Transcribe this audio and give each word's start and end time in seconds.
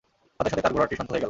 সাথে 0.37 0.49
সাথে 0.51 0.63
তার 0.65 0.73
ঘোড়াটি 0.75 0.95
শান্ত 0.97 1.09
হয়ে 1.11 1.17
গেল। 1.17 1.19